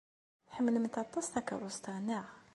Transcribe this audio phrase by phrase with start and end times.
[0.47, 2.27] Tḥemmlemt aṭas takeṛṛust-a, naɣ?